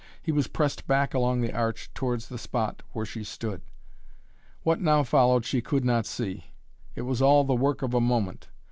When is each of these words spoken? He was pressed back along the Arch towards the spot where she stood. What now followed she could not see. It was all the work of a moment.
He 0.19 0.31
was 0.31 0.47
pressed 0.47 0.87
back 0.87 1.13
along 1.13 1.41
the 1.41 1.53
Arch 1.53 1.93
towards 1.93 2.27
the 2.27 2.39
spot 2.39 2.81
where 2.93 3.05
she 3.05 3.23
stood. 3.23 3.61
What 4.63 4.81
now 4.81 5.03
followed 5.03 5.45
she 5.45 5.61
could 5.61 5.85
not 5.85 6.07
see. 6.07 6.45
It 6.95 7.03
was 7.03 7.21
all 7.21 7.43
the 7.43 7.53
work 7.53 7.83
of 7.83 7.93
a 7.93 8.01
moment. 8.01 8.47